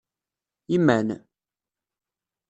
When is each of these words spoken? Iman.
Iman. 0.75 1.07